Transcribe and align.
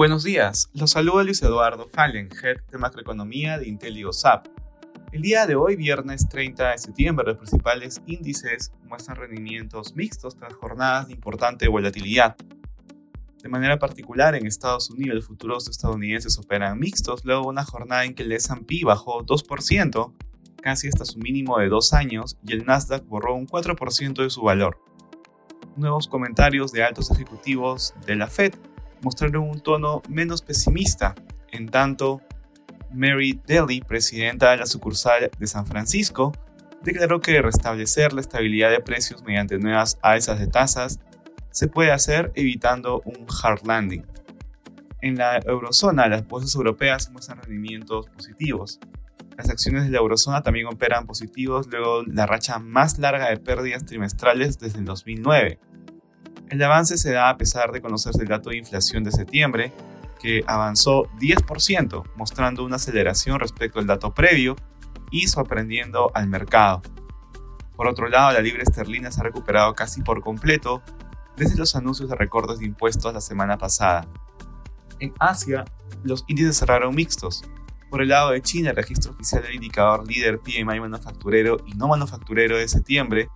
Buenos 0.00 0.24
días, 0.24 0.70
los 0.72 0.92
saluda 0.92 1.24
Luis 1.24 1.42
Eduardo 1.42 1.86
Fallen, 1.86 2.30
Head 2.42 2.62
de 2.72 2.78
Macroeconomía 2.78 3.58
de 3.58 3.68
IntelioSAP. 3.68 4.46
El 5.12 5.20
día 5.20 5.46
de 5.46 5.56
hoy, 5.56 5.76
viernes 5.76 6.26
30 6.26 6.70
de 6.70 6.78
septiembre, 6.78 7.26
los 7.26 7.36
principales 7.36 8.00
índices 8.06 8.72
muestran 8.84 9.18
rendimientos 9.18 9.94
mixtos 9.94 10.38
tras 10.38 10.54
jornadas 10.54 11.08
de 11.08 11.12
importante 11.12 11.68
volatilidad. 11.68 12.34
De 13.42 13.50
manera 13.50 13.78
particular, 13.78 14.34
en 14.34 14.46
Estados 14.46 14.88
Unidos, 14.88 15.16
los 15.16 15.26
futuros 15.26 15.68
estadounidenses 15.68 16.38
operan 16.38 16.78
mixtos 16.78 17.22
luego 17.26 17.42
de 17.42 17.48
una 17.48 17.66
jornada 17.66 18.06
en 18.06 18.14
que 18.14 18.22
el 18.22 18.32
S&P 18.32 18.86
bajó 18.86 19.22
2%, 19.22 20.14
casi 20.62 20.88
hasta 20.88 21.04
su 21.04 21.18
mínimo 21.18 21.58
de 21.58 21.68
dos 21.68 21.92
años, 21.92 22.38
y 22.42 22.54
el 22.54 22.64
Nasdaq 22.64 23.04
borró 23.04 23.34
un 23.34 23.46
4% 23.46 24.22
de 24.22 24.30
su 24.30 24.40
valor. 24.40 24.82
Nuevos 25.76 26.08
comentarios 26.08 26.72
de 26.72 26.84
altos 26.84 27.10
ejecutivos 27.10 27.92
de 28.06 28.16
la 28.16 28.28
Fed 28.28 28.54
mostraron 29.02 29.48
un 29.48 29.60
tono 29.60 30.02
menos 30.08 30.42
pesimista, 30.42 31.14
en 31.52 31.68
tanto 31.68 32.20
Mary 32.92 33.40
Daly, 33.46 33.80
presidenta 33.80 34.50
de 34.50 34.58
la 34.58 34.66
sucursal 34.66 35.30
de 35.38 35.46
San 35.46 35.66
Francisco, 35.66 36.32
declaró 36.82 37.20
que 37.20 37.42
restablecer 37.42 38.12
la 38.12 38.20
estabilidad 38.20 38.70
de 38.70 38.80
precios 38.80 39.22
mediante 39.22 39.58
nuevas 39.58 39.98
alzas 40.02 40.38
de 40.38 40.46
tasas 40.46 40.98
se 41.50 41.68
puede 41.68 41.90
hacer 41.90 42.32
evitando 42.34 43.02
un 43.04 43.26
hard 43.42 43.66
landing. 43.66 44.04
En 45.02 45.16
la 45.16 45.38
eurozona, 45.38 46.08
las 46.08 46.26
bolsas 46.26 46.54
europeas 46.54 47.10
muestran 47.10 47.38
rendimientos 47.38 48.06
positivos. 48.08 48.78
Las 49.36 49.48
acciones 49.48 49.84
de 49.84 49.90
la 49.90 49.98
eurozona 49.98 50.42
también 50.42 50.66
operan 50.66 51.06
positivos 51.06 51.66
luego 51.68 52.02
la 52.02 52.26
racha 52.26 52.58
más 52.58 52.98
larga 52.98 53.30
de 53.30 53.38
pérdidas 53.38 53.86
trimestrales 53.86 54.58
desde 54.58 54.78
el 54.78 54.84
2009. 54.84 55.58
El 56.50 56.60
avance 56.64 56.98
se 56.98 57.12
da 57.12 57.30
a 57.30 57.38
pesar 57.38 57.70
de 57.70 57.80
conocerse 57.80 58.22
el 58.22 58.28
dato 58.28 58.50
de 58.50 58.56
inflación 58.56 59.04
de 59.04 59.12
septiembre, 59.12 59.72
que 60.20 60.42
avanzó 60.48 61.04
10%, 61.20 62.02
mostrando 62.16 62.64
una 62.64 62.74
aceleración 62.74 63.38
respecto 63.38 63.78
al 63.78 63.86
dato 63.86 64.12
previo 64.12 64.56
y 65.12 65.28
sorprendiendo 65.28 66.10
al 66.12 66.26
mercado. 66.26 66.82
Por 67.76 67.86
otro 67.86 68.08
lado, 68.08 68.32
la 68.32 68.40
libra 68.40 68.64
esterlina 68.64 69.12
se 69.12 69.20
ha 69.20 69.24
recuperado 69.24 69.74
casi 69.74 70.02
por 70.02 70.22
completo 70.22 70.82
desde 71.36 71.56
los 71.56 71.76
anuncios 71.76 72.10
de 72.10 72.16
recortes 72.16 72.58
de 72.58 72.66
impuestos 72.66 73.14
la 73.14 73.20
semana 73.20 73.56
pasada. 73.56 74.08
En 74.98 75.14
Asia, 75.20 75.64
los 76.02 76.24
índices 76.26 76.58
cerraron 76.58 76.96
mixtos. 76.96 77.44
Por 77.90 78.02
el 78.02 78.08
lado 78.08 78.30
de 78.30 78.42
China, 78.42 78.70
el 78.70 78.76
registro 78.76 79.12
oficial 79.12 79.42
del 79.42 79.54
indicador 79.54 80.06
líder 80.06 80.40
PMI 80.40 80.80
manufacturero 80.80 81.58
y 81.64 81.74
no 81.74 81.86
manufacturero 81.86 82.58
de 82.58 82.66
septiembre 82.66 83.28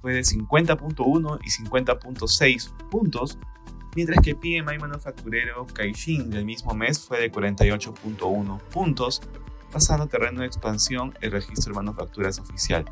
fue 0.00 0.14
de 0.14 0.20
50.1 0.20 1.38
y 1.42 1.64
50.6 1.64 2.72
puntos, 2.90 3.38
mientras 3.94 4.20
que 4.20 4.34
PMI 4.34 4.78
manufacturero 4.78 5.66
Caixin 5.66 6.30
del 6.30 6.44
mismo 6.44 6.74
mes 6.74 7.00
fue 7.00 7.20
de 7.20 7.32
48.1 7.32 8.60
puntos, 8.70 9.22
pasando 9.72 10.06
terreno 10.06 10.40
de 10.40 10.46
expansión 10.46 11.14
el 11.20 11.32
registro 11.32 11.72
de 11.72 11.76
manufacturas 11.76 12.38
oficial. 12.38 12.84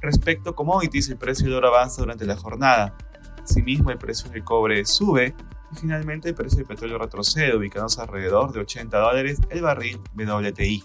Respecto 0.00 0.50
a 0.50 0.54
commodities, 0.56 1.08
el 1.10 1.16
precio 1.16 1.46
del 1.46 1.54
oro 1.54 1.68
avanza 1.68 2.02
durante 2.02 2.26
la 2.26 2.36
jornada. 2.36 2.96
Asimismo, 3.42 3.90
el 3.90 3.98
precio 3.98 4.30
del 4.30 4.42
cobre 4.42 4.84
sube 4.84 5.34
y 5.72 5.76
finalmente 5.76 6.30
el 6.30 6.34
precio 6.34 6.58
del 6.58 6.66
petróleo 6.66 6.98
retrocede, 6.98 7.56
ubicándose 7.56 8.00
alrededor 8.00 8.52
de 8.52 8.60
80 8.60 8.98
dólares 8.98 9.40
el 9.50 9.62
barril 9.62 10.00
WTI. 10.14 10.84